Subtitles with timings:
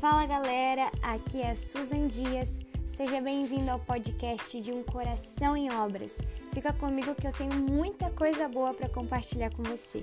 [0.00, 2.64] Fala galera, aqui é Susan Dias.
[2.86, 6.22] Seja bem-vindo ao podcast de Um Coração em Obras.
[6.54, 10.02] Fica comigo que eu tenho muita coisa boa para compartilhar com você.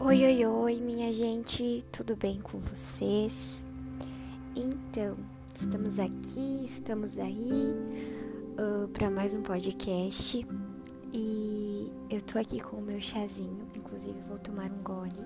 [0.00, 3.64] Oi, oi, oi, minha gente, tudo bem com vocês?
[4.56, 5.16] Então,
[5.54, 8.19] estamos aqui, estamos aí
[8.60, 10.46] uh, para mais um podcast
[11.12, 15.24] e eu tô aqui com o meu chazinho, inclusive vou tomar um gole.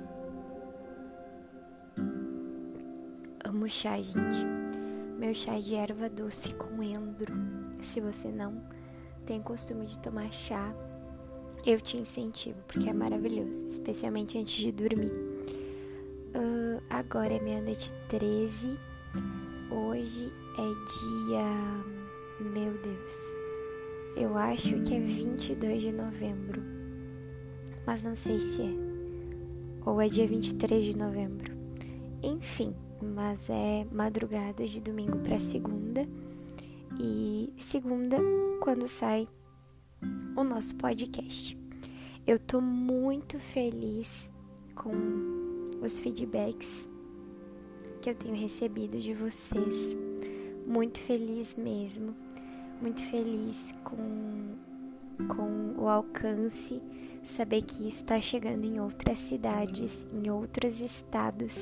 [3.44, 4.46] Amo chá, gente.
[5.18, 7.34] Meu chá de erva doce com endro.
[7.82, 8.62] Se você não
[9.26, 10.74] tem costume de tomar chá,
[11.66, 15.12] eu te incentivo, porque é maravilhoso, especialmente antes de dormir.
[16.34, 18.78] Uh, agora é meia-noite 13.
[19.70, 22.03] Hoje é dia
[22.44, 23.34] meu Deus,
[24.14, 26.62] eu acho que é 22 de novembro,
[27.86, 31.54] mas não sei se é, ou é dia 23 de novembro.
[32.22, 36.06] Enfim, mas é madrugada de domingo para segunda
[37.00, 38.18] e segunda
[38.60, 39.26] quando sai
[40.36, 41.58] o nosso podcast.
[42.26, 44.30] Eu tô muito feliz
[44.74, 44.92] com
[45.82, 46.88] os feedbacks
[48.02, 49.96] que eu tenho recebido de vocês.
[50.66, 52.23] Muito feliz mesmo
[52.80, 54.56] muito feliz com,
[55.28, 56.82] com o alcance,
[57.22, 61.52] saber que está chegando em outras cidades, em outros estados.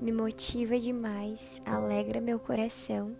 [0.00, 3.16] Me motiva demais, alegra meu coração.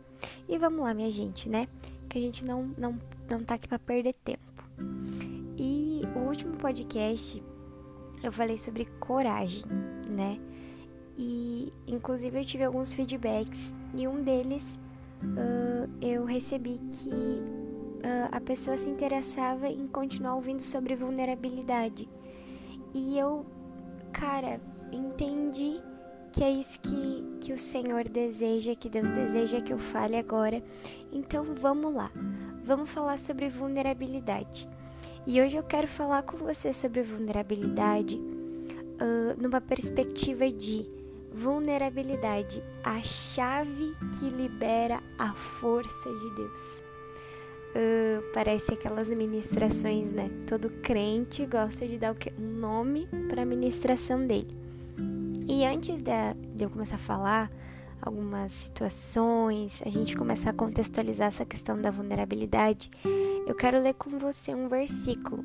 [0.49, 1.67] E vamos lá, minha gente, né?
[2.09, 4.43] Que a gente não, não, não tá aqui para perder tempo.
[5.59, 7.43] E o último podcast
[8.23, 9.65] eu falei sobre coragem,
[10.09, 10.39] né?
[11.17, 14.79] E inclusive eu tive alguns feedbacks e um deles
[15.23, 22.09] uh, eu recebi que uh, a pessoa se interessava em continuar ouvindo sobre vulnerabilidade.
[22.95, 23.45] E eu,
[24.13, 24.61] cara,
[24.93, 25.81] entendi
[26.33, 30.63] que é isso que, que o Senhor deseja, que Deus deseja que eu fale agora.
[31.13, 32.11] Então vamos lá,
[32.63, 34.69] vamos falar sobre vulnerabilidade.
[35.27, 40.98] E hoje eu quero falar com você sobre vulnerabilidade uh, numa perspectiva de
[41.33, 46.85] vulnerabilidade, a chave que libera a força de Deus.
[47.71, 50.31] Uh, parece aquelas ministrações, né?
[50.47, 54.57] Todo crente gosta de dar um nome para a ministração dele.
[55.47, 57.51] E antes de, de eu começar a falar
[58.01, 62.91] algumas situações, a gente começar a contextualizar essa questão da vulnerabilidade,
[63.47, 65.45] eu quero ler com você um versículo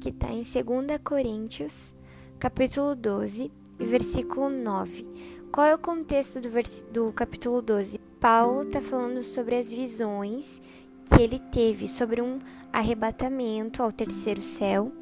[0.00, 1.94] que está em 2 Coríntios,
[2.38, 5.06] capítulo 12, versículo 9.
[5.52, 6.48] Qual é o contexto do,
[6.92, 7.98] do capítulo 12?
[8.20, 10.60] Paulo está falando sobre as visões
[11.04, 12.38] que ele teve sobre um
[12.72, 14.92] arrebatamento ao terceiro céu,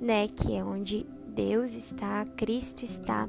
[0.00, 3.28] né, que é onde Deus está, Cristo está.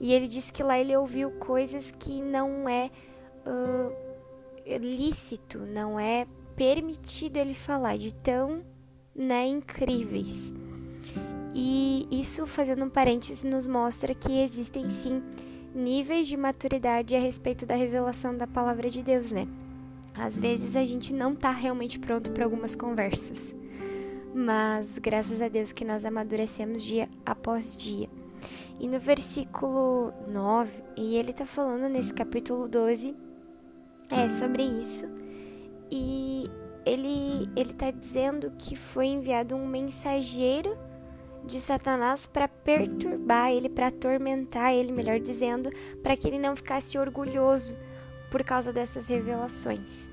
[0.00, 2.90] E ele diz que lá ele ouviu coisas que não é
[3.46, 6.26] uh, lícito, não é
[6.56, 8.62] permitido ele falar, de tão
[9.14, 10.52] né, incríveis.
[11.54, 15.22] E isso, fazendo um parênteses, nos mostra que existem sim
[15.74, 19.46] níveis de maturidade a respeito da revelação da palavra de Deus, né?
[20.14, 23.54] Às vezes a gente não tá realmente pronto para algumas conversas,
[24.34, 28.08] mas graças a Deus que nós amadurecemos dia após dia.
[28.80, 33.14] E no versículo 9, e ele tá falando nesse capítulo 12
[34.10, 35.06] é sobre isso.
[35.90, 36.44] E
[36.84, 40.76] ele ele tá dizendo que foi enviado um mensageiro
[41.48, 45.70] de Satanás para perturbar ele, para atormentar ele, melhor dizendo,
[46.02, 47.76] para que ele não ficasse orgulhoso
[48.30, 50.08] por causa dessas revelações.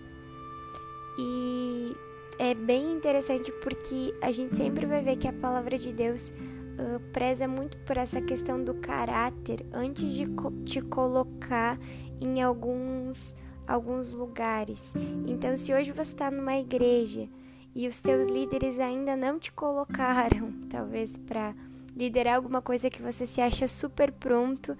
[1.19, 1.95] E
[2.40, 7.00] é bem interessante porque a gente sempre vai ver que a palavra de Deus uh,
[7.12, 11.78] preza muito por essa questão do caráter antes de co te colocar
[12.19, 13.35] em alguns
[13.68, 14.94] alguns lugares.
[15.25, 17.27] Então, se hoje você está numa igreja
[17.75, 21.54] e os seus líderes ainda não te colocaram, talvez para
[21.95, 24.75] liderar alguma coisa que você se acha super pronto,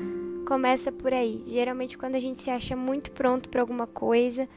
[0.48, 1.44] começa por aí.
[1.46, 4.48] Geralmente quando a gente se acha muito pronto para alguma coisa,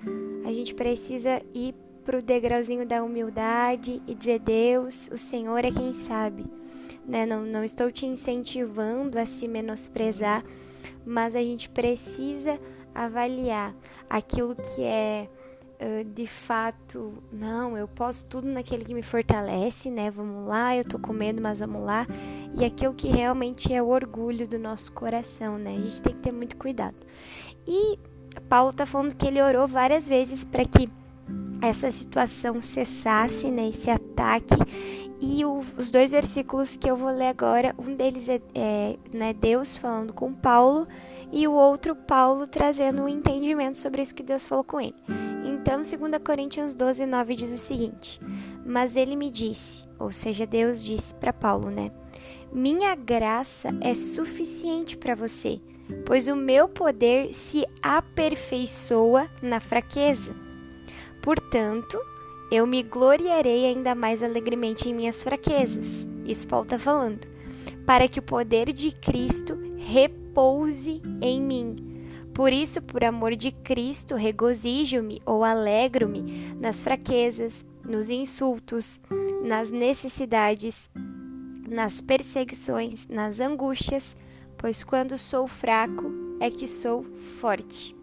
[0.45, 1.75] a gente precisa ir
[2.05, 6.47] pro degrauzinho da humildade e dizer Deus, o Senhor é quem sabe.
[7.07, 7.27] Né?
[7.27, 10.43] Não, não estou te incentivando a se menosprezar,
[11.05, 12.59] mas a gente precisa
[12.95, 13.75] avaliar
[14.11, 15.29] aquilo que é
[16.05, 20.11] de fato, não, eu posso tudo naquele que me fortalece, né?
[20.11, 22.07] Vamos lá, eu tô com medo, mas vamos lá.
[22.59, 25.77] E aquilo que realmente é o orgulho do nosso coração, né?
[25.77, 26.97] A gente tem que ter muito cuidado.
[27.67, 27.99] E
[28.49, 30.91] Paulo tá falando que ele orou várias vezes para que
[31.63, 33.69] essa situação cessasse, né?
[33.69, 34.57] Esse ataque.
[35.21, 39.33] E o, os dois versículos que eu vou ler agora, um deles é, é né,
[39.33, 40.87] Deus falando com Paulo
[41.33, 44.95] e o outro Paulo trazendo um entendimento sobre isso que Deus falou com ele.
[45.69, 48.19] Então, 2 Coríntios 12, 9 diz o seguinte:
[48.65, 51.93] Mas ele me disse, ou seja, Deus disse para Paulo, né?
[52.51, 55.61] Minha graça é suficiente para você,
[56.07, 60.35] pois o meu poder se aperfeiçoa na fraqueza.
[61.21, 62.01] Portanto,
[62.51, 66.09] eu me gloriarei ainda mais alegremente em minhas fraquezas.
[66.25, 67.29] Isso Paulo está falando.
[67.85, 71.77] Para que o poder de Cristo repouse em mim.
[72.39, 79.01] Por isso, por amor de Cristo, regozijo-me ou alegro-me nas fraquezas, nos insultos,
[79.43, 80.89] nas necessidades,
[81.69, 84.17] nas perseguições, nas angústias,
[84.57, 87.97] pois quando sou fraco é que sou forte.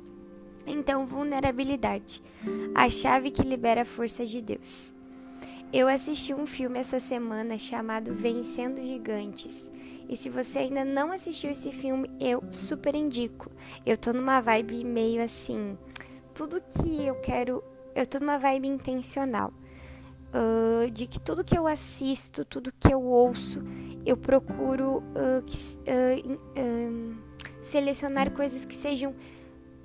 [0.68, 2.22] Então, vulnerabilidade
[2.76, 4.94] a chave que libera a força de Deus.
[5.72, 9.72] Eu assisti um filme essa semana chamado Vencendo Gigantes.
[10.08, 13.52] E se você ainda não assistiu esse filme, eu super indico.
[13.86, 15.78] Eu tô numa vibe meio assim,
[16.34, 17.64] tudo que eu quero,
[17.96, 19.54] eu tô numa vibe intencional.
[20.34, 23.64] Uh, de que tudo que eu assisto, tudo que eu ouço,
[24.06, 27.16] eu procuro uh, uh,
[27.62, 29.16] selecionar coisas que sejam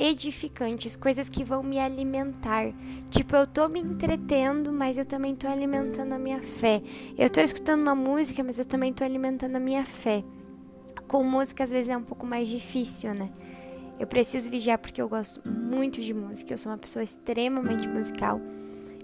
[0.00, 2.72] edificantes, coisas que vão me alimentar.
[3.10, 6.82] Tipo, eu tô me entretendo, mas eu também tô alimentando a minha fé.
[7.18, 10.24] Eu tô escutando uma música, mas eu também tô alimentando a minha fé.
[11.06, 13.30] Com música às vezes é um pouco mais difícil, né?
[13.98, 18.40] Eu preciso vigiar porque eu gosto muito de música, eu sou uma pessoa extremamente musical.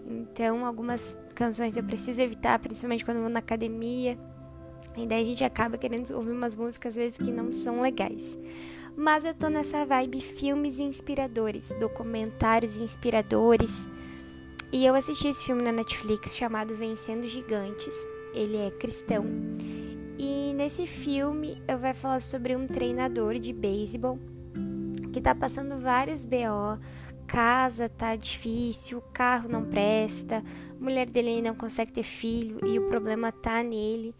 [0.08, 4.16] Então, algumas canções eu preciso evitar, principalmente quando eu vou na academia.
[4.96, 8.34] E daí a gente acaba querendo ouvir umas músicas às vezes que não são legais
[8.96, 13.86] mas eu tô nessa vibe filmes inspiradores, documentários inspiradores.
[14.72, 17.94] E eu assisti esse filme na Netflix chamado Vencendo Gigantes.
[18.32, 19.24] Ele é cristão.
[20.18, 24.18] E nesse filme eu vai falar sobre um treinador de beisebol
[25.12, 26.78] que tá passando vários BO,
[27.26, 32.78] casa tá difícil, o carro não presta, a mulher dele não consegue ter filho e
[32.78, 34.14] o problema tá nele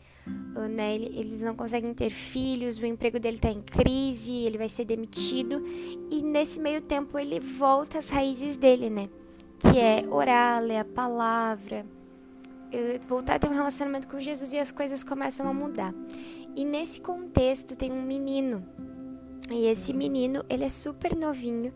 [0.69, 4.85] né, eles não conseguem ter filhos, o emprego dele está em crise, ele vai ser
[4.85, 5.62] demitido
[6.11, 9.06] e nesse meio tempo ele volta às raízes dele, né?
[9.58, 11.87] Que é orar, ler a palavra,
[12.73, 15.94] eh, voltar a ter um relacionamento com Jesus e as coisas começam a mudar.
[16.55, 18.67] E nesse contexto tem um menino
[19.50, 21.73] e esse menino ele é super novinho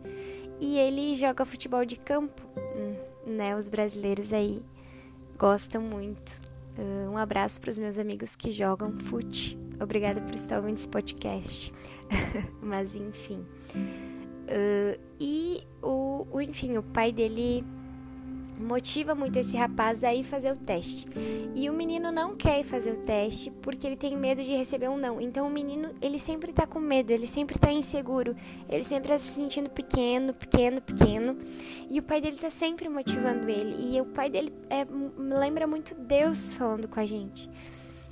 [0.61, 2.43] e ele joga futebol de campo,
[2.77, 2.97] hum,
[3.27, 3.57] né?
[3.57, 4.63] Os brasileiros aí
[5.39, 6.41] gostam muito.
[6.79, 9.59] Uh, um abraço para os meus amigos que jogam fute.
[9.81, 11.73] Obrigada por estar ouvindo esse podcast.
[12.63, 13.45] Mas enfim.
[13.75, 17.65] Uh, e o, o, enfim, o pai dele
[18.61, 21.07] motiva muito esse rapaz a ir fazer o teste.
[21.55, 24.89] E o menino não quer ir fazer o teste porque ele tem medo de receber
[24.89, 25.21] um não.
[25.21, 28.37] Então o menino, ele sempre tá com medo, ele sempre tá inseguro,
[28.69, 31.37] ele sempre tá se sentindo pequeno, pequeno, pequeno.
[31.89, 33.95] E o pai dele tá sempre motivando ele.
[33.95, 34.87] E o pai dele é,
[35.17, 37.51] lembra muito Deus falando com a gente.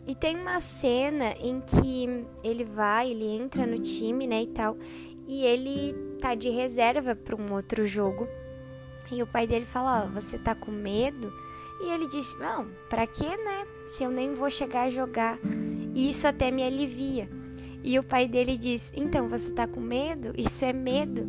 [0.09, 4.75] E tem uma cena em que ele vai, ele entra no time, né, e tal,
[5.27, 8.27] e ele tá de reserva para um outro jogo.
[9.11, 11.33] E o pai dele fala: oh, Você tá com medo?
[11.81, 13.67] E ele disse: Não, pra quê, né?
[13.89, 15.39] Se eu nem vou chegar a jogar.
[15.95, 17.29] E isso até me alivia.
[17.83, 20.33] E o pai dele diz: Então você tá com medo?
[20.37, 21.29] Isso é medo.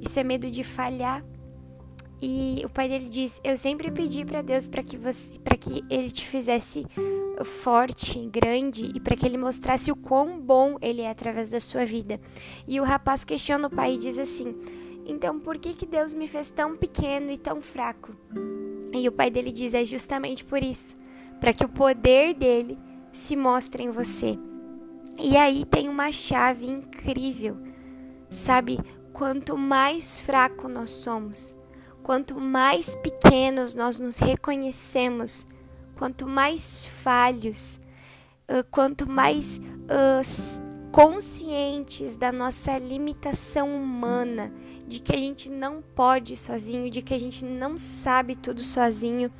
[0.00, 1.24] Isso é medo de falhar.
[2.20, 5.84] E o pai dele diz: Eu sempre pedi para Deus para que você, para que
[5.88, 6.84] ele te fizesse
[7.44, 11.84] forte, grande e para que ele mostrasse o quão bom ele é através da sua
[11.84, 12.20] vida.
[12.66, 14.54] E o rapaz questiona o pai e diz assim:
[15.08, 18.14] então, por que, que Deus me fez tão pequeno e tão fraco?
[18.92, 20.96] E o pai dele diz: é justamente por isso
[21.40, 22.78] para que o poder dele
[23.12, 24.38] se mostre em você.
[25.18, 27.56] E aí tem uma chave incrível,
[28.30, 28.78] sabe?
[29.12, 31.56] Quanto mais fraco nós somos,
[32.02, 35.44] quanto mais pequenos nós nos reconhecemos,
[35.96, 37.80] quanto mais falhos,
[38.70, 44.52] quanto mais uh, conscientes da nossa limitação humana,
[44.86, 49.30] de que a gente não pode sozinho, de que a gente não sabe tudo sozinho,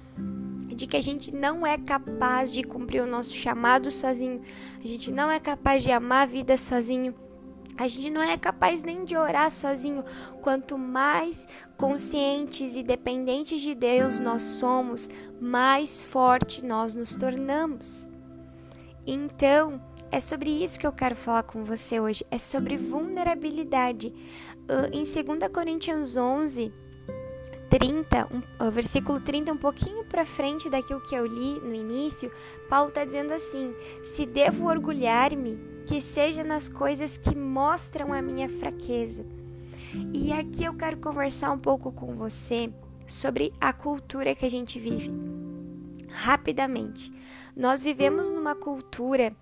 [0.68, 4.42] de que a gente não é capaz de cumprir o nosso chamado sozinho,
[4.82, 7.14] a gente não é capaz de amar a vida sozinho.
[7.78, 10.04] A gente não é capaz nem de orar sozinho.
[10.42, 15.08] Quanto mais conscientes e dependentes de Deus nós somos,
[15.40, 18.08] mais forte nós nos tornamos.
[19.06, 22.24] Então, é sobre isso que eu quero falar com você hoje.
[22.30, 24.12] É sobre vulnerabilidade.
[24.68, 26.72] Uh, em 2 Coríntios 11,
[27.70, 32.30] 30, um, o versículo 30, um pouquinho para frente daquilo que eu li no início,
[32.68, 38.48] Paulo está dizendo assim: Se devo orgulhar-me, que seja nas coisas que mostram a minha
[38.48, 39.24] fraqueza.
[40.12, 42.70] E aqui eu quero conversar um pouco com você
[43.06, 45.10] sobre a cultura que a gente vive.
[46.10, 47.10] Rapidamente,
[47.56, 49.34] nós vivemos numa cultura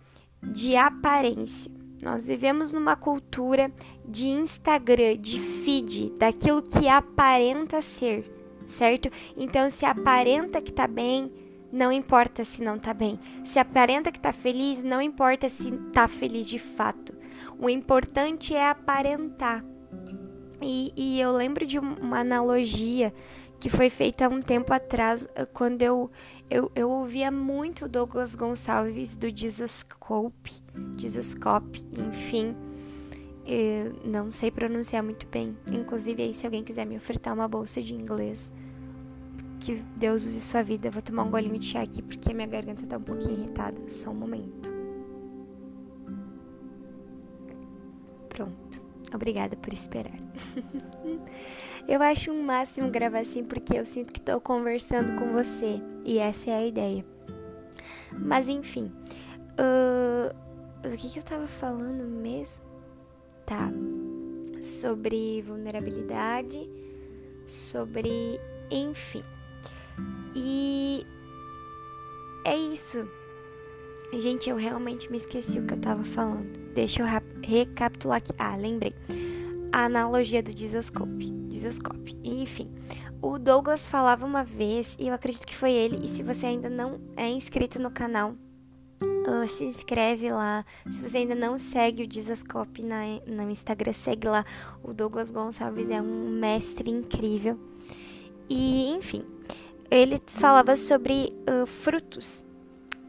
[0.42, 1.70] de aparência.
[2.02, 3.72] Nós vivemos numa cultura
[4.06, 8.30] de Instagram, de feed, daquilo que aparenta ser,
[8.66, 9.10] certo?
[9.36, 11.32] Então, se aparenta que tá bem,
[11.72, 13.18] não importa se não tá bem.
[13.44, 17.14] Se aparenta que tá feliz, não importa se tá feliz de fato.
[17.58, 19.64] O importante é aparentar.
[20.60, 23.12] E, e eu lembro de uma analogia
[23.58, 26.10] que foi feita há um tempo atrás, eh, quando eu,
[26.50, 30.52] eu, eu ouvia muito Douglas Gonçalves do Jesuscope,
[30.98, 32.54] Jesuscope, enfim.
[34.04, 35.56] Não sei pronunciar muito bem.
[35.70, 38.52] Inclusive, aí, se alguém quiser me ofertar uma bolsa de inglês,
[39.60, 40.90] que Deus use sua vida.
[40.90, 43.88] Vou tomar um golinho de chá aqui porque minha garganta tá um pouquinho irritada.
[43.88, 44.70] Só um momento.
[48.28, 48.82] Pronto.
[49.14, 50.18] Obrigada por esperar.
[51.88, 56.18] eu acho um máximo gravar assim porque eu sinto que estou conversando com você e
[56.18, 57.04] essa é a ideia.
[58.12, 58.90] Mas enfim,
[59.60, 60.46] uh,
[60.96, 62.66] que, que eu estava falando mesmo?
[63.44, 63.70] Tá,
[64.60, 66.68] sobre vulnerabilidade,
[67.46, 68.40] sobre
[68.70, 69.22] enfim.
[70.34, 71.06] E
[72.44, 73.08] é isso.
[74.12, 76.56] Gente, eu realmente me esqueci o que eu tava falando.
[76.74, 77.06] Deixa eu
[77.42, 78.32] recapitular aqui.
[78.38, 78.94] Ah, lembrei.
[79.72, 81.35] A analogia do Disoscope.
[82.22, 82.70] Enfim,
[83.20, 86.04] o Douglas falava uma vez, e eu acredito que foi ele.
[86.04, 88.34] E se você ainda não é inscrito no canal,
[89.02, 90.64] uh, se inscreve lá.
[90.90, 94.44] Se você ainda não segue o Disoscope na, no Instagram, segue lá.
[94.82, 97.58] O Douglas Gonçalves é um mestre incrível.
[98.48, 99.24] E, enfim,
[99.90, 102.44] ele falava sobre uh, frutos.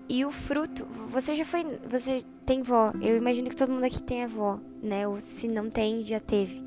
[0.09, 2.93] E o fruto, você já foi, você tem vó?
[3.01, 5.05] Eu imagino que todo mundo aqui tem avó, né?
[5.07, 6.63] Ou se não tem, já teve.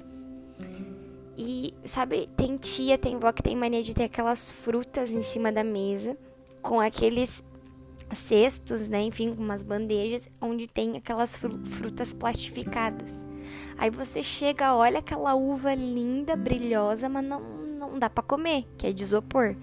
[1.42, 5.50] E sabe, tem tia, tem vó que tem mania de ter aquelas frutas em cima
[5.50, 6.14] da mesa,
[6.60, 7.42] com aqueles
[8.12, 9.00] cestos, né?
[9.04, 13.24] Enfim, com umas bandejas onde tem aquelas frutas plastificadas.
[13.78, 18.86] Aí você chega, olha aquela uva linda, brilhosa, mas não, não dá para comer, que
[18.86, 19.56] é de isopor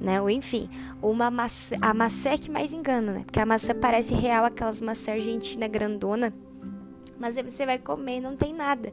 [0.00, 0.20] né?
[0.20, 0.68] Ou enfim,
[1.02, 3.22] uma maçã, a maçã é que mais engana, né?
[3.24, 6.32] Porque a maçã parece real, aquelas maçã argentina grandona,
[7.18, 8.92] mas aí você vai comer não tem nada.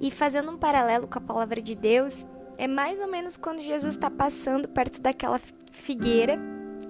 [0.00, 2.26] E fazendo um paralelo com a palavra de Deus,
[2.58, 5.40] é mais ou menos quando Jesus está passando perto daquela
[5.72, 6.38] figueira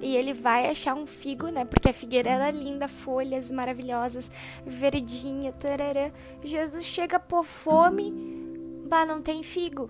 [0.00, 1.64] e ele vai achar um figo, né?
[1.64, 4.30] Porque a figueira era linda, folhas maravilhosas,
[4.66, 6.10] verdinha, tarará.
[6.42, 8.12] Jesus chega por fome,
[8.90, 9.88] mas não tem figo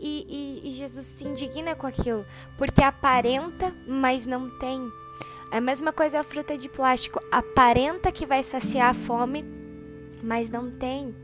[0.00, 2.24] e, e, e Jesus se indigna com aquilo,
[2.56, 4.80] porque aparenta, mas não tem.
[5.50, 9.44] É a mesma coisa a fruta de plástico, aparenta que vai saciar a fome,
[10.22, 11.14] mas não tem.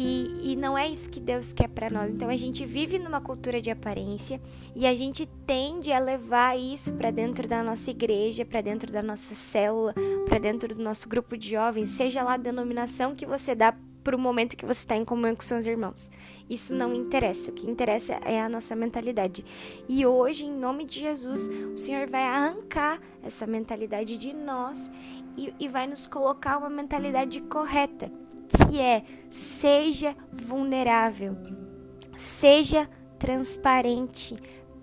[0.00, 2.12] E, e, não é isso que Deus quer para nós.
[2.12, 4.40] Então a gente vive numa cultura de aparência
[4.76, 9.02] e a gente tende a levar isso para dentro da nossa igreja, para dentro da
[9.02, 9.92] nossa célula,
[10.24, 13.74] para dentro do nosso grupo de jovens, seja lá a denominação que você dá
[14.04, 16.10] para o momento que você está em comunhão com seus irmãos.
[16.48, 17.50] Isso não interessa.
[17.50, 19.44] O que interessa é a nossa mentalidade.
[19.88, 24.90] E hoje, em nome de Jesus, o Senhor vai arrancar essa mentalidade de nós
[25.38, 28.10] e, e vai nos colocar uma mentalidade correta,
[28.66, 31.36] que é seja vulnerável,
[32.16, 34.36] seja transparente,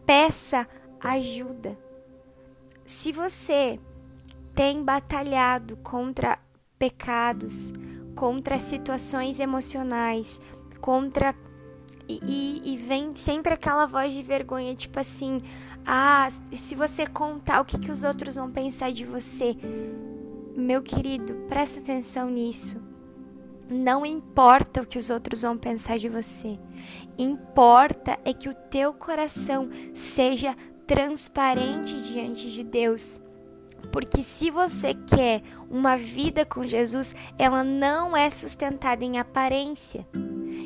[0.05, 0.65] peça
[1.01, 1.77] ajuda.
[2.85, 3.79] Se você
[4.53, 6.39] tem batalhado contra
[6.79, 7.73] pecados,
[8.15, 10.39] contra situações emocionais,
[10.79, 11.35] contra.
[12.07, 15.41] E, e, vem sempre aquela voz de vergonha, tipo assim:
[15.83, 19.57] ah, se você contar, o que, que os outros vão pensar de você?
[20.55, 22.81] Meu querido, presta atenção nisso.
[23.69, 26.57] Não importa o que os outros vão pensar de você.
[27.17, 30.55] Importa é que o teu coração seja
[30.87, 33.21] transparente diante de Deus.
[33.91, 40.07] Porque se você quer uma vida com Jesus, ela não é sustentada em aparência.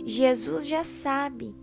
[0.06, 1.56] Jesus já sabe.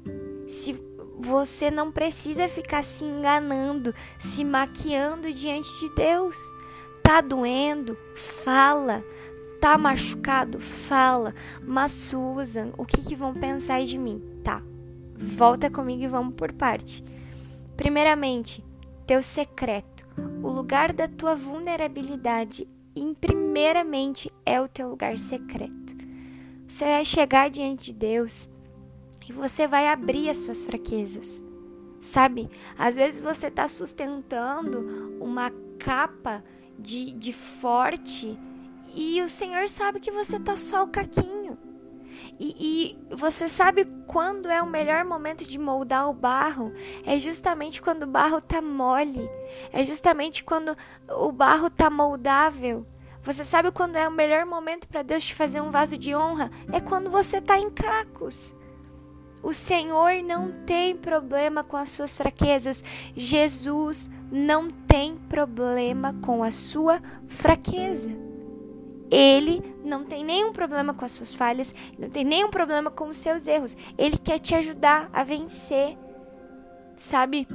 [0.47, 0.75] Se
[1.19, 6.37] você não precisa ficar se enganando, se maquiando diante de Deus.
[7.07, 7.97] Tá doendo?
[8.17, 9.05] Fala.
[9.61, 10.59] Tá machucado?
[10.59, 11.33] Fala.
[11.63, 14.21] Mas Susan, o que, que vão pensar de mim?
[14.43, 14.61] Tá.
[15.15, 17.05] Volta comigo e vamos por parte.
[17.77, 18.65] Primeiramente,
[19.07, 20.05] teu secreto
[20.43, 25.95] o lugar da tua vulnerabilidade, em primeiramente, é o teu lugar secreto.
[26.67, 28.51] Você vai chegar diante de Deus
[29.29, 31.41] e você vai abrir as suas fraquezas.
[32.01, 32.49] sabe?
[32.77, 36.43] Às vezes você está sustentando uma capa
[36.79, 38.39] de, de forte
[38.97, 41.59] e o Senhor sabe que você tá só o caquinho.
[42.41, 46.73] E, e, você sabe quando é o melhor momento de moldar o barro?
[47.05, 49.29] É justamente quando o barro tá mole.
[49.71, 50.75] É justamente quando
[51.11, 52.87] o barro tá moldável.
[53.23, 56.51] Você sabe quando é o melhor momento para Deus te fazer um vaso de honra?
[56.73, 58.55] É quando você tá em cacos.
[59.43, 62.83] O Senhor não tem problema com as suas fraquezas.
[63.15, 68.11] Jesus não tem problema com a sua fraqueza.
[69.11, 73.17] Ele não tem nenhum problema com as suas falhas, não tem nenhum problema com os
[73.17, 73.77] seus erros.
[73.97, 75.97] Ele quer te ajudar a vencer,
[76.97, 77.47] sabe?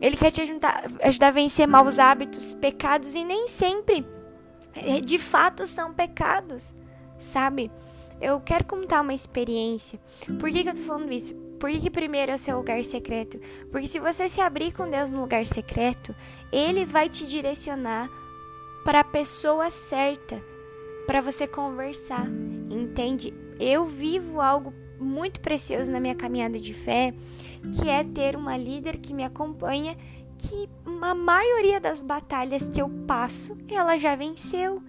[0.00, 4.04] Ele quer te ajudar, ajudar a vencer maus hábitos, pecados e nem sempre
[4.74, 6.74] é, de fato são pecados,
[7.18, 7.70] sabe?
[8.20, 9.98] Eu quero contar uma experiência.
[10.38, 11.34] Por que, que eu tô falando isso?
[11.66, 13.40] Por que, que primeiro é o seu lugar secreto?
[13.72, 16.14] Porque se você se abrir com Deus no lugar secreto,
[16.52, 18.08] Ele vai te direcionar
[18.84, 20.40] para a pessoa certa
[21.08, 22.24] para você conversar,
[22.70, 23.34] entende?
[23.58, 27.12] Eu vivo algo muito precioso na minha caminhada de fé,
[27.74, 29.96] que é ter uma líder que me acompanha,
[30.38, 30.68] que
[31.02, 34.80] a maioria das batalhas que eu passo, ela já venceu.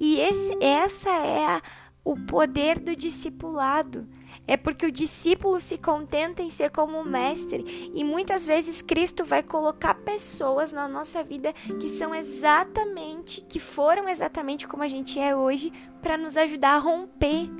[0.00, 1.62] E esse, essa é a,
[2.04, 4.08] o poder do discipulado.
[4.48, 9.24] É porque o discípulo se contenta em ser como o mestre, e muitas vezes Cristo
[9.24, 15.18] vai colocar pessoas na nossa vida que são exatamente, que foram exatamente como a gente
[15.18, 17.50] é hoje, para nos ajudar a romper.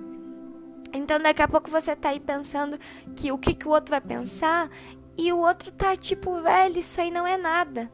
[0.93, 2.79] Então daqui a pouco você tá aí pensando
[3.17, 4.71] que o que, que o outro vai pensar,
[5.19, 7.91] e o outro tá tipo, velho, isso aí não é nada,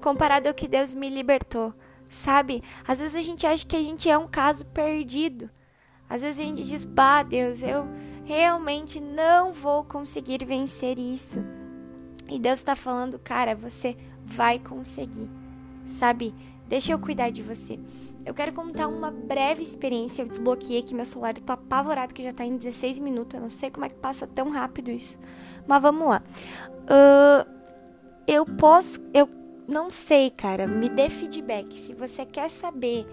[0.00, 1.74] comparado ao que Deus me libertou,
[2.10, 2.62] sabe?
[2.88, 5.50] Às vezes a gente acha que a gente é um caso perdido.
[6.08, 7.86] Às vezes a gente diz, bah, Deus, eu
[8.30, 11.40] realmente não vou conseguir vencer isso.
[12.28, 15.28] E Deus está falando, cara, você vai conseguir,
[15.84, 16.32] sabe?
[16.68, 17.76] Deixa eu cuidar de você.
[18.24, 20.22] Eu quero contar uma breve experiência.
[20.22, 23.34] Eu desbloqueei aqui meu celular, tô apavorado que já tá em 16 minutos.
[23.34, 25.18] Eu não sei como é que passa tão rápido isso.
[25.66, 26.22] Mas vamos lá.
[26.84, 27.50] Uh,
[28.28, 29.04] eu posso.
[29.12, 29.28] Eu
[29.66, 30.68] não sei, cara.
[30.68, 31.76] Me dê feedback.
[31.76, 33.04] Se você quer saber.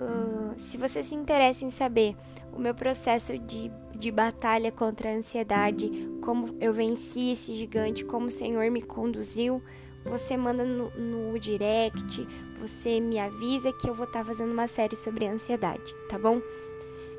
[0.00, 2.16] Uh, se você se interessa em saber
[2.52, 5.90] o meu processo de de batalha contra a ansiedade,
[6.22, 9.62] como eu venci esse gigante, como o Senhor me conduziu,
[10.02, 12.26] você manda no, no direct,
[12.58, 16.40] você me avisa que eu vou estar tá fazendo uma série sobre ansiedade, tá bom?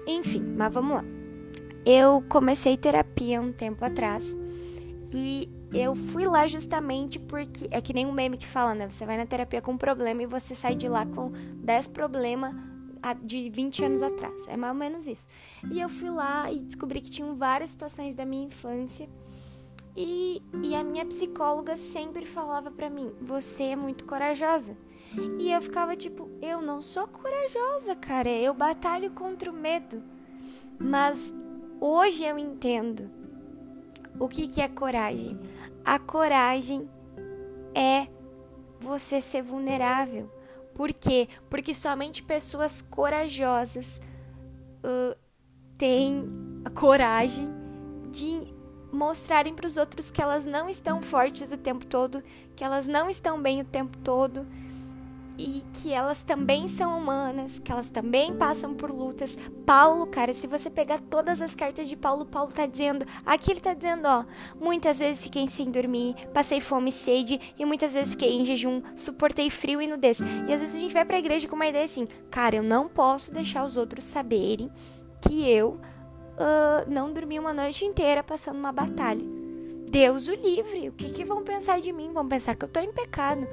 [0.08, 1.06] Enfim, mas vamos lá.
[1.86, 4.36] Eu comecei terapia um tempo atrás
[5.14, 8.90] e eu fui lá justamente porque é que nem um meme que fala, né?
[8.90, 12.71] Você vai na terapia com um problema e você sai de lá com 10 problemas
[13.24, 14.48] de 20 anos atrás.
[14.48, 15.28] É mais ou menos isso.
[15.72, 19.10] E eu fui lá e descobri que tinham várias situações da minha infância.
[19.96, 24.78] E, e a minha psicóloga sempre falava para mim: Você é muito corajosa.
[25.40, 28.30] E eu ficava tipo: Eu não sou corajosa, cara.
[28.30, 30.02] Eu batalho contra o medo.
[30.80, 31.34] Mas
[31.80, 33.10] hoje eu entendo
[34.20, 35.38] o que, que é coragem.
[35.84, 36.90] A coragem
[37.76, 38.08] é
[38.80, 40.30] você ser vulnerável
[40.82, 41.28] por quê?
[41.48, 44.02] Porque somente pessoas corajosas
[44.84, 45.16] uh,
[45.78, 46.28] têm
[46.66, 47.48] a coragem
[48.10, 48.52] de
[48.92, 52.24] mostrarem para os outros que elas não estão fortes o tempo todo,
[52.56, 54.48] que elas não estão bem o tempo todo
[55.38, 59.38] e que elas também são humanas, que elas também passam por lutas.
[59.66, 63.60] Paulo, cara, se você pegar todas as cartas de Paulo, Paulo tá dizendo, aqui ele
[63.60, 64.26] tá dizendo, ó,
[64.60, 68.82] muitas vezes fiquei sem dormir, passei fome e sede e muitas vezes fiquei em jejum,
[68.96, 70.20] suportei frio e nudez.
[70.20, 72.88] E às vezes a gente vai pra igreja com uma ideia assim, cara, eu não
[72.88, 74.70] posso deixar os outros saberem
[75.28, 75.80] que eu
[76.32, 79.42] uh, não dormi uma noite inteira passando uma batalha.
[79.90, 82.14] Deus o livre, o que, que vão pensar de mim?
[82.14, 83.46] Vão pensar que eu tô em pecado.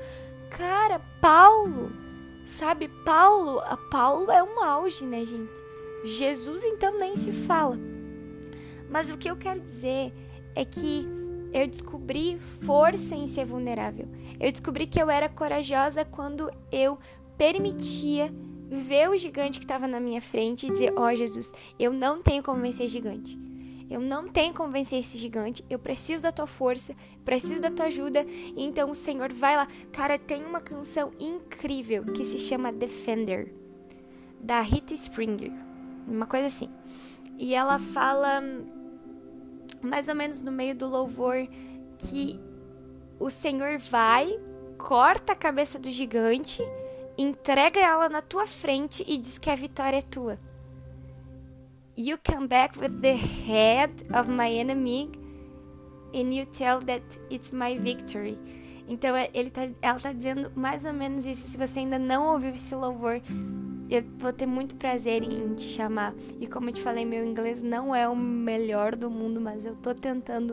[0.51, 1.93] Cara, Paulo,
[2.45, 2.89] sabe?
[3.05, 5.53] Paulo, Paulo é um auge, né, gente?
[6.05, 7.79] Jesus então nem se fala.
[8.89, 10.13] Mas o que eu quero dizer
[10.55, 11.07] é que
[11.53, 14.09] eu descobri força em ser vulnerável.
[14.39, 16.99] Eu descobri que eu era corajosa quando eu
[17.37, 18.33] permitia
[18.69, 22.23] ver o gigante que estava na minha frente e dizer: Ó oh, Jesus, eu não
[22.23, 23.39] tenho como vencer gigante.
[23.91, 25.65] Eu não tenho como vencer esse gigante.
[25.69, 28.25] Eu preciso da tua força, preciso da tua ajuda.
[28.57, 29.67] Então o Senhor vai lá.
[29.93, 33.53] Cara, tem uma canção incrível que se chama Defender,
[34.41, 35.53] da Rita Springer.
[36.07, 36.69] Uma coisa assim.
[37.39, 38.43] E ela fala
[39.81, 41.49] mais ou menos no meio do louvor
[41.99, 42.39] que
[43.19, 44.39] o Senhor vai,
[44.77, 46.63] corta a cabeça do gigante,
[47.17, 50.39] entrega ela na tua frente e diz que a vitória é tua.
[52.01, 55.11] You come back with the head of my enemy
[56.15, 58.39] and you tell that it's my victory.
[58.87, 61.49] Então é, ele tá, ela tá dizendo mais ou menos isso.
[61.49, 63.21] Se você ainda não ouviu esse louvor,
[63.91, 66.15] eu vou ter muito prazer em te chamar.
[66.39, 69.75] E como eu te falei, meu inglês não é o melhor do mundo, mas eu
[69.75, 70.53] tô tentando.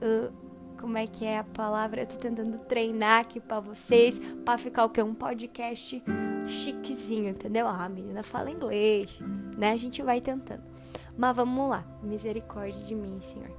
[0.00, 0.32] Uh,
[0.80, 2.00] como é que é a palavra?
[2.02, 5.02] Eu tô tentando treinar aqui para vocês, para ficar o que?
[5.02, 6.02] Um podcast
[6.46, 7.66] chiquezinho, entendeu?
[7.66, 9.20] Ah, a menina fala inglês,
[9.58, 9.72] né?
[9.72, 10.75] A gente vai tentando.
[11.16, 11.84] Mas vamos lá.
[12.02, 13.50] Misericórdia de mim, Senhor.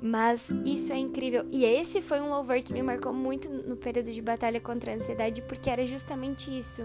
[0.00, 1.46] Mas isso é incrível.
[1.50, 4.94] E esse foi um louvor que me marcou muito no período de batalha contra a
[4.94, 6.82] ansiedade, porque era justamente isso.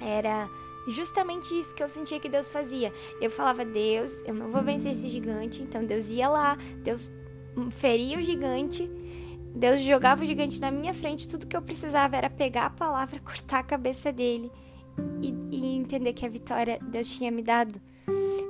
[0.00, 0.48] Era
[0.88, 2.92] justamente isso que eu sentia que Deus fazia.
[3.20, 5.62] Eu falava, Deus, eu não vou vencer esse gigante.
[5.62, 7.10] Então Deus ia lá, Deus
[7.70, 8.90] feria o gigante,
[9.54, 11.28] Deus jogava o gigante na minha frente.
[11.28, 14.52] Tudo que eu precisava era pegar a palavra, cortar a cabeça dele
[15.20, 17.80] e, e entender que a vitória Deus tinha me dado.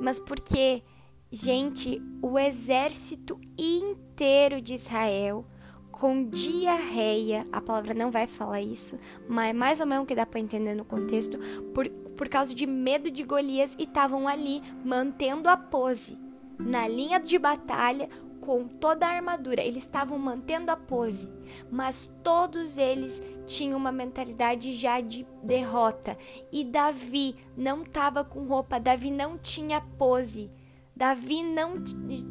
[0.05, 0.83] Mas porque,
[1.33, 5.47] gente, o exército inteiro de Israel
[5.91, 10.27] com diarreia, a palavra não vai falar isso, mas é mais ou menos que dá
[10.27, 11.39] para entender no contexto,
[11.73, 16.19] por, por causa de medo de Golias e estavam ali mantendo a pose
[16.59, 18.07] na linha de batalha
[18.45, 19.63] com toda a armadura.
[19.63, 21.33] Eles estavam mantendo a pose,
[21.71, 26.17] mas todos eles tinham uma mentalidade já de derrota.
[26.53, 30.51] E Davi não estava com roupa, Davi não tinha pose.
[30.95, 31.75] Davi não,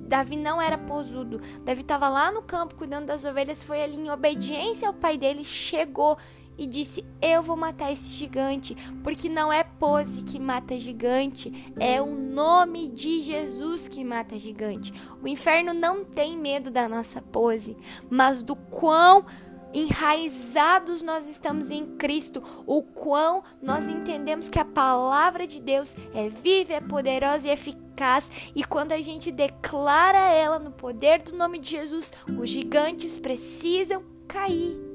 [0.07, 1.41] Davi não era posudo.
[1.65, 5.43] Davi estava lá no campo cuidando das ovelhas, foi ali em obediência ao pai dele,
[5.43, 6.17] chegou
[6.57, 12.01] e disse: Eu vou matar esse gigante, porque não é pose que mata gigante, é
[12.01, 14.93] o nome de Jesus que mata gigante.
[15.21, 17.77] O inferno não tem medo da nossa pose,
[18.09, 19.25] mas do quão
[19.73, 26.29] enraizados nós estamos em Cristo, o quão nós entendemos que a palavra de Deus é
[26.29, 31.57] viva, é poderosa e eficaz, e quando a gente declara ela no poder do nome
[31.57, 34.92] de Jesus, os gigantes precisam cair.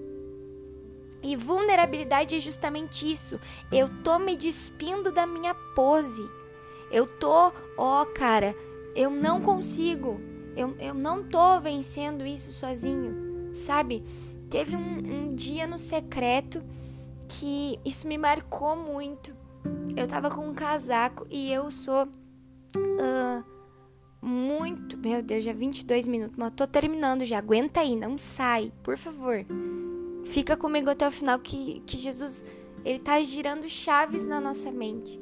[1.23, 3.41] E vulnerabilidade é justamente isso.
[3.73, 6.29] Eu tô me despindo da minha pose.
[6.91, 8.55] Eu tô, ó, oh, cara,
[8.95, 10.21] eu não consigo.
[10.57, 14.03] Eu, eu não tô vencendo isso sozinho, sabe?
[14.51, 16.61] Teve um, um dia no secreto
[17.29, 19.37] que isso me marcou muito.
[19.97, 22.05] Eu tava com um casaco e eu sou
[22.77, 23.45] uh,
[24.23, 24.97] muito.
[24.97, 27.39] Meu Deus, já 22 minutos, mas tô terminando já.
[27.39, 29.45] Aguenta aí, não sai, por favor.
[30.29, 32.45] Fica comigo até o final que, que Jesus
[32.85, 35.19] ele tá girando chaves na nossa mente.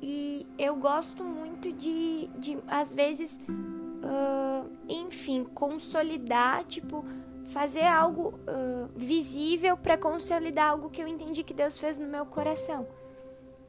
[0.00, 7.04] E eu gosto muito de, de às vezes, uh, enfim, consolidar, tipo,
[7.48, 12.24] fazer algo uh, visível para consolidar algo que eu entendi que Deus fez no meu
[12.24, 12.88] coração.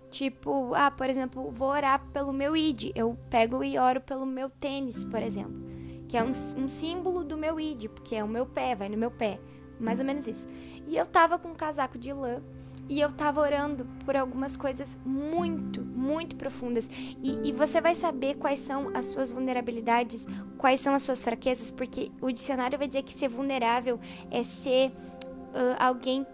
[0.09, 2.91] Tipo, ah, por exemplo, vou orar pelo meu id.
[2.95, 5.61] Eu pego e oro pelo meu tênis, por exemplo.
[6.07, 8.97] Que é um, um símbolo do meu id, porque é o meu pé, vai no
[8.97, 9.37] meu pé.
[9.81, 10.47] Mais ou menos isso.
[10.87, 12.41] E eu tava com um casaco de lã
[12.89, 16.89] e eu tava orando por algumas coisas muito, muito profundas.
[17.23, 21.71] E, e, você vai saber quais são as suas vulnerabilidades, quais são as suas fraquezas,
[21.71, 23.97] porque o dicionário vai dizer que ser vulnerável
[24.29, 26.25] é ser uh, alguém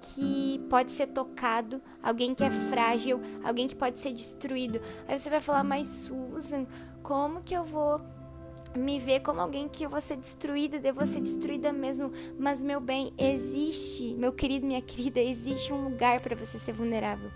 [0.00, 4.80] que pode ser tocado, alguém que é frágil, alguém que pode ser destruído.
[5.08, 6.66] Aí você vai falar, mas Susan,
[7.02, 8.00] como que eu vou
[8.76, 12.12] me ver como alguém que eu vou ser destruída, devo ser destruída mesmo.
[12.38, 17.30] Mas, meu bem, existe, meu querido, minha querida, existe um lugar para você ser vulnerável.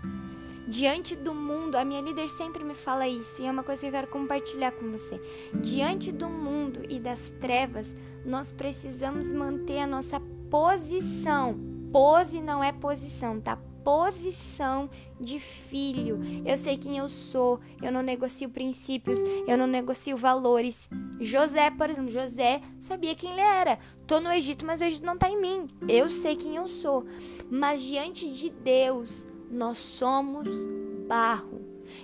[0.67, 3.87] Diante do mundo, a minha líder sempre me fala isso e é uma coisa que
[3.87, 5.17] eu quero compartilhar com você.
[5.53, 7.95] Diante do mundo e das trevas,
[8.25, 10.19] nós precisamos manter a nossa
[10.49, 11.57] posição.
[11.89, 13.57] Pose não é posição, tá?
[13.87, 16.19] Posição de filho.
[16.45, 20.89] Eu sei quem eu sou, eu não negocio princípios, eu não negocio valores.
[21.21, 23.79] José, por exemplo, José sabia quem ele era.
[24.05, 25.67] Tô no Egito, mas o Egito não tá em mim.
[25.87, 27.05] Eu sei quem eu sou.
[27.49, 30.67] Mas diante de Deus, nós somos
[31.07, 31.61] barro.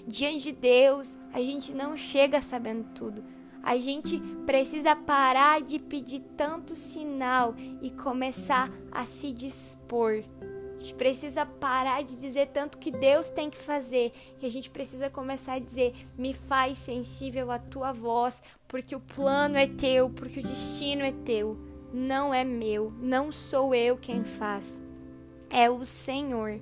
[0.08, 3.22] Diante de Deus, a gente não chega sabendo tudo.
[3.62, 10.24] A gente precisa parar de pedir tanto sinal e começar a se dispor
[10.84, 15.10] gente precisa parar de dizer tanto que Deus tem que fazer e a gente precisa
[15.10, 20.41] começar a dizer: me faz sensível à tua voz, porque o plano é teu, porque
[20.41, 21.58] o destino é teu,
[21.93, 24.82] não é meu, não sou eu quem faz,
[25.50, 26.60] é o Senhor.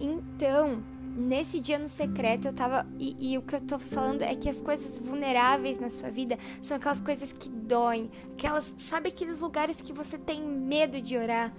[0.00, 0.82] Então,
[1.16, 2.84] nesse dia no secreto eu tava.
[2.98, 6.36] E, e, o que eu tô falando é que as coisas vulneráveis na sua vida
[6.60, 8.10] são aquelas coisas que doem.
[8.32, 8.74] Aquelas.
[8.78, 11.54] Sabe aqueles lugares que você tem medo de orar?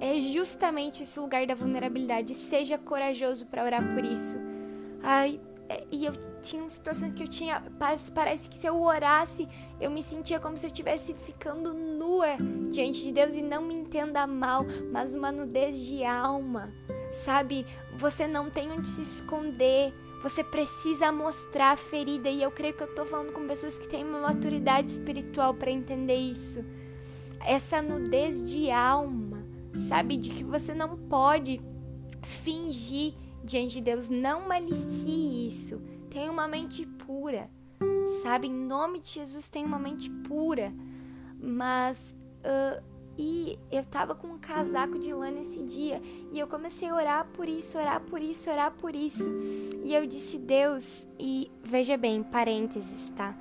[0.00, 2.34] É justamente esse lugar da vulnerabilidade.
[2.34, 4.38] Seja corajoso para orar por isso.
[5.02, 7.62] Ai, é, e eu tinha situações que eu tinha.
[7.78, 9.48] Parece, parece que se eu orasse,
[9.80, 12.36] eu me sentia como se eu estivesse ficando nua
[12.70, 13.34] diante de Deus.
[13.34, 16.72] E não me entenda mal, mas uma nudez de alma.
[17.12, 17.66] Sabe?
[17.96, 19.92] Você não tem onde se esconder.
[20.22, 22.28] Você precisa mostrar a ferida.
[22.28, 25.70] E eu creio que eu tô falando com pessoas que têm uma maturidade espiritual para
[25.70, 26.64] entender isso.
[27.44, 29.37] Essa nudez de alma.
[29.74, 30.16] Sabe?
[30.16, 31.60] De que você não pode
[32.22, 34.08] fingir diante de Deus.
[34.08, 35.80] Não malicie isso.
[36.10, 37.50] Tenha uma mente pura,
[38.22, 38.48] sabe?
[38.48, 40.72] Em nome de Jesus, tenha uma mente pura.
[41.40, 42.14] Mas.
[42.38, 46.00] Uh, e eu tava com um casaco de lã nesse dia
[46.32, 49.28] e eu comecei a orar por isso, orar por isso, orar por isso.
[49.82, 53.36] E eu disse, Deus, e veja bem, parênteses, tá?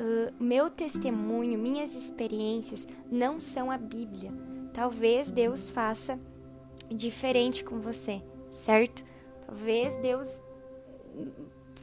[0.00, 4.32] Uh, meu testemunho, minhas experiências não são a Bíblia.
[4.72, 6.18] Talvez Deus faça
[6.90, 9.04] diferente com você, certo?
[9.46, 10.40] Talvez Deus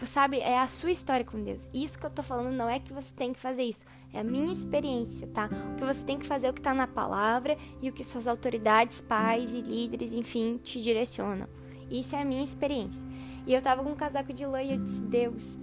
[0.06, 1.68] sabe, é a sua história com Deus.
[1.74, 4.24] Isso que eu tô falando não é que você tem que fazer isso, é a
[4.24, 5.50] minha experiência, tá?
[5.74, 8.04] O que você tem que fazer é o que tá na palavra e o que
[8.04, 11.48] suas autoridades, pais e líderes, enfim, te direcionam.
[11.90, 13.06] Isso é a minha experiência.
[13.46, 15.58] E eu tava com um casaco de lã e eu disse: Deus,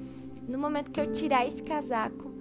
[0.49, 2.33] no momento que eu tirar esse casaco,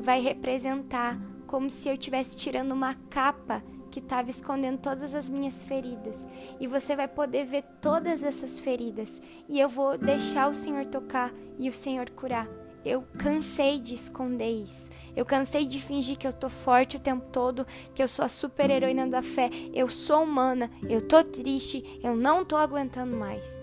[0.00, 5.62] vai representar como se eu estivesse tirando uma capa que estava escondendo todas as minhas
[5.62, 6.16] feridas.
[6.60, 9.20] E você vai poder ver todas essas feridas.
[9.48, 12.48] E eu vou deixar o Senhor tocar e o Senhor curar.
[12.84, 14.90] Eu cansei de esconder isso.
[15.16, 18.28] Eu cansei de fingir que eu tô forte o tempo todo, que eu sou a
[18.28, 19.50] super heroína da fé.
[19.74, 23.62] Eu sou humana, eu tô triste, eu não tô aguentando mais.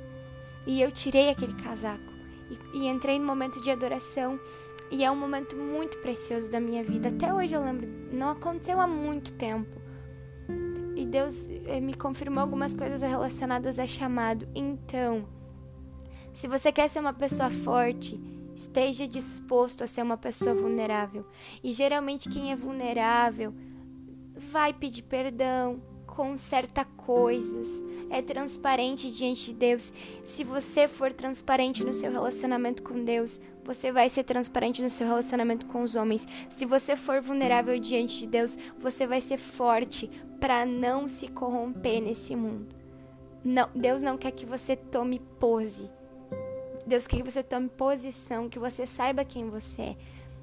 [0.68, 2.14] E eu tirei aquele casaco
[2.74, 4.40] e, e entrei no momento de adoração.
[4.92, 7.10] E é um momento muito precioso da minha vida.
[7.10, 9.85] Até hoje eu lembro, não aconteceu há muito tempo
[11.16, 14.46] Deus eh, me confirmou algumas coisas relacionadas a chamado.
[14.54, 15.26] Então,
[16.34, 18.20] se você quer ser uma pessoa forte,
[18.54, 21.26] esteja disposto a ser uma pessoa vulnerável.
[21.64, 23.54] E geralmente quem é vulnerável
[24.36, 25.82] vai pedir perdão,
[26.16, 29.94] conserta coisas, é transparente diante de Deus.
[30.24, 35.06] Se você for transparente no seu relacionamento com Deus, você vai ser transparente no seu
[35.06, 36.26] relacionamento com os homens.
[36.50, 42.02] Se você for vulnerável diante de Deus, você vai ser forte para não se corromper
[42.02, 42.74] nesse mundo.
[43.44, 45.90] Não, Deus não quer que você tome pose.
[46.88, 49.96] Deus quer que você tome posição, que você saiba quem você é,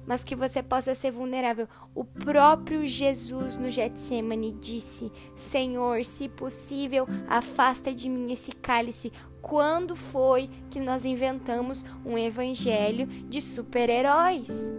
[0.05, 1.67] mas que você possa ser vulnerável.
[1.93, 9.11] O próprio Jesus no Getsemane disse: Senhor, se possível, afasta de mim esse cálice.
[9.41, 14.71] Quando foi que nós inventamos um evangelho de super-heróis?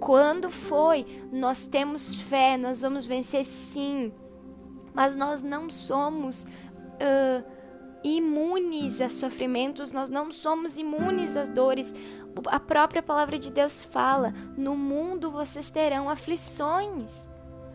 [0.00, 1.06] Quando foi?
[1.32, 4.12] Nós temos fé, nós vamos vencer sim
[4.94, 7.44] mas nós não somos uh,
[8.04, 11.94] imunes a sofrimentos, nós não somos imunes às dores.
[12.46, 17.32] A própria palavra de Deus fala: no mundo vocês terão aflições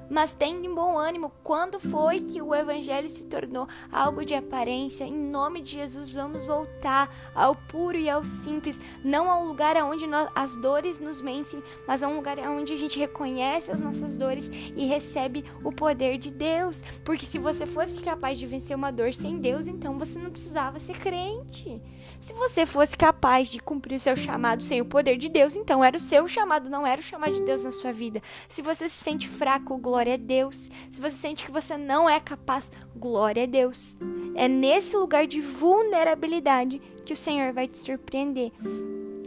[0.10, 1.32] mas tendo bom ânimo.
[1.44, 5.04] Quando foi que o evangelho se tornou algo de aparência?
[5.04, 10.08] Em nome de Jesus, vamos voltar ao puro e ao simples, não ao lugar onde
[10.08, 14.18] nós, as dores nos vencem, mas a um lugar onde a gente reconhece as nossas
[14.18, 16.82] dores e recebe o poder de Deus.
[17.04, 20.80] Porque se você fosse capaz de vencer uma dor sem Deus, então você não precisava
[20.80, 21.82] ser crente.
[22.20, 25.98] Se você fosse capaz de cumprir seu chamado sem o poder de Deus, então era
[25.98, 28.22] o seu chamado, não era o chamado de Deus na sua vida.
[28.48, 30.70] Se você se sente fraco, glória a Deus.
[30.90, 33.96] Se você sente que você não é capaz, glória a Deus.
[34.36, 38.52] É nesse lugar de vulnerabilidade que o Senhor vai te surpreender.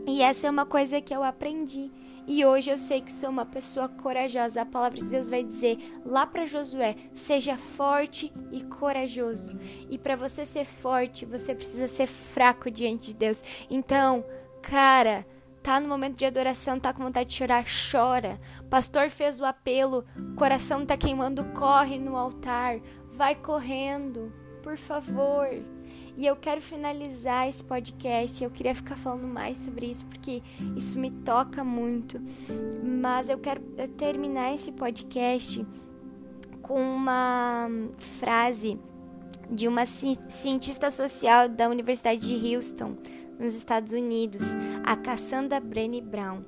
[0.07, 1.91] E essa é uma coisa que eu aprendi
[2.27, 4.63] e hoje eu sei que sou uma pessoa corajosa.
[4.63, 9.59] A palavra de Deus vai dizer lá para Josué: seja forte e corajoso.
[9.91, 13.43] E para você ser forte, você precisa ser fraco diante de Deus.
[13.69, 14.25] Então,
[14.63, 15.27] cara,
[15.63, 18.41] tá no momento de adoração, tá com vontade de chorar, chora.
[18.69, 20.05] Pastor fez o apelo,
[20.37, 22.81] coração tá queimando, corre no altar,
[23.11, 25.49] vai correndo, por favor.
[26.17, 28.43] E eu quero finalizar esse podcast.
[28.43, 30.43] Eu queria ficar falando mais sobre isso porque
[30.77, 32.21] isso me toca muito.
[32.85, 33.61] Mas eu quero
[33.97, 35.65] terminar esse podcast
[36.63, 37.69] com uma
[37.99, 38.79] frase
[39.51, 42.95] de uma cientista social da Universidade de Houston,
[43.39, 44.43] nos Estados Unidos,
[44.85, 46.43] a Cassandra Brené Brown.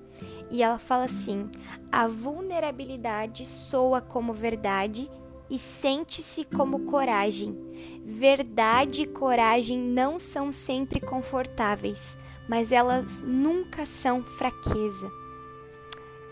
[0.50, 1.50] E ela fala assim:
[1.90, 5.10] a vulnerabilidade soa como verdade
[5.52, 7.54] e sente-se como coragem.
[8.02, 12.16] Verdade e coragem não são sempre confortáveis,
[12.48, 15.12] mas elas nunca são fraqueza.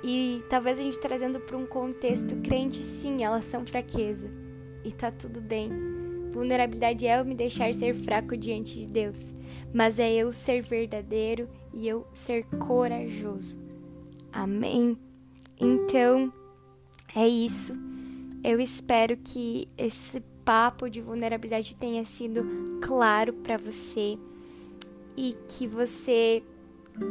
[0.03, 4.31] E talvez a gente trazendo para um contexto crente, sim, elas são fraqueza.
[4.83, 5.69] E tá tudo bem.
[6.33, 9.35] Vulnerabilidade é eu me deixar ser fraco diante de Deus,
[9.75, 13.63] mas é eu ser verdadeiro e eu ser corajoso.
[14.33, 14.97] Amém?
[15.61, 16.33] Então,
[17.15, 17.75] é isso.
[18.43, 22.43] Eu espero que esse papo de vulnerabilidade tenha sido
[22.81, 24.19] claro para você
[25.15, 26.43] e que você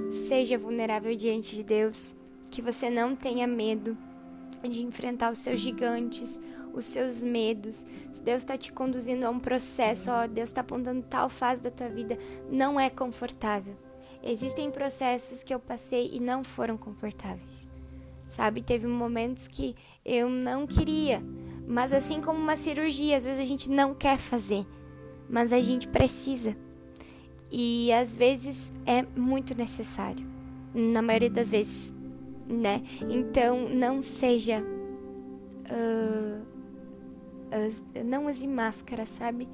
[0.10, 2.15] seja vulnerável diante de Deus,
[2.50, 3.96] que você não tenha medo
[4.68, 6.42] de enfrentar os seus gigantes,
[6.74, 7.86] os seus medos.
[8.12, 11.70] Se Deus está te conduzindo a um processo, ó, Deus está apontando tal fase da
[11.70, 12.18] tua vida,
[12.50, 13.78] não é confortável.
[14.24, 17.70] Existem processos que eu passei e não foram confortáveis.
[18.30, 19.76] Sabe, teve momentos que
[20.10, 21.22] eu não queria,
[21.67, 24.65] mas assim como uma cirurgia, às vezes a gente não quer fazer,
[25.30, 26.58] mas a gente precisa.
[27.52, 30.26] E às vezes é muito necessário.
[30.74, 31.93] Na maioria das vezes,
[32.48, 32.82] né?
[33.08, 34.63] Então não seja.
[35.69, 39.48] Uh, uh, não use máscara, sabe?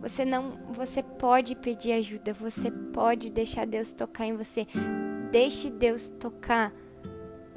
[0.00, 4.66] Você não, você pode pedir ajuda, você pode deixar Deus tocar em você.
[5.30, 6.72] Deixe Deus tocar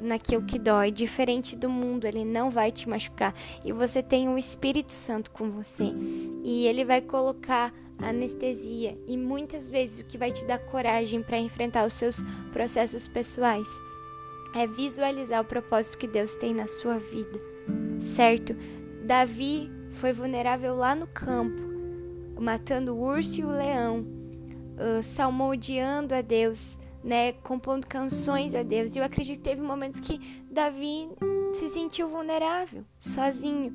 [0.00, 3.34] naquilo que dói, diferente do mundo, ele não vai te machucar.
[3.64, 5.92] E você tem o Espírito Santo com você.
[6.44, 11.38] E ele vai colocar anestesia e muitas vezes o que vai te dar coragem para
[11.38, 13.66] enfrentar os seus processos pessoais
[14.54, 17.40] é visualizar o propósito que Deus tem na sua vida.
[17.98, 18.54] Certo?
[19.04, 21.62] Davi foi vulnerável lá no campo,
[22.38, 28.96] matando o urso e o leão, uh, salmodiando a Deus né, compondo canções a Deus.
[28.96, 31.08] E eu acredito que teve momentos que Davi
[31.54, 33.72] se sentiu vulnerável, sozinho.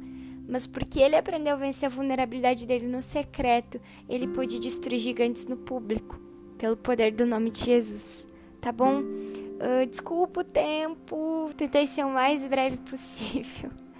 [0.50, 5.46] Mas porque ele aprendeu a vencer a vulnerabilidade dele no secreto, ele pôde destruir gigantes
[5.46, 6.20] no público,
[6.58, 8.28] pelo poder do nome de Jesus.
[8.60, 9.00] Tá bom?
[9.00, 13.72] Uh, desculpa o tempo, tentei ser o mais breve possível.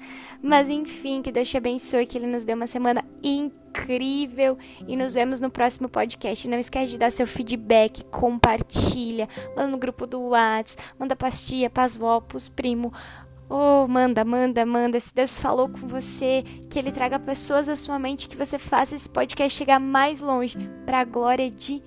[0.42, 5.14] Mas enfim, que Deus te abençoe, que Ele nos dê uma semana incrível e nos
[5.14, 6.50] vemos no próximo podcast.
[6.50, 11.70] Não esquece de dar seu feedback, compartilha, manda no grupo do WhatsApp, manda pras tia,
[11.70, 12.92] pras vó, pros primo.
[13.48, 15.00] Oh, manda, manda, manda.
[15.00, 18.96] Se Deus falou com você, que Ele traga pessoas à sua mente, que você faça
[18.96, 21.84] esse podcast chegar mais longe, para a glória de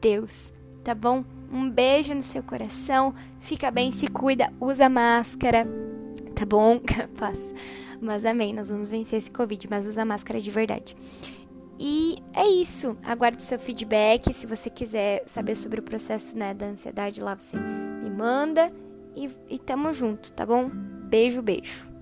[0.00, 1.24] Deus, tá bom?
[1.52, 5.64] Um beijo no seu coração, fica bem, se cuida, usa máscara,
[6.34, 6.78] tá bom?
[6.86, 7.52] Capaz.
[8.00, 10.96] Mas amém, nós vamos vencer esse Covid, mas usa máscara de verdade.
[11.78, 12.96] E é isso.
[13.04, 14.32] Aguardo seu feedback.
[14.32, 18.72] Se você quiser saber sobre o processo né, da ansiedade lá, você me manda.
[19.14, 20.68] E, e tamo junto, tá bom?
[20.68, 21.97] Beijo, beijo.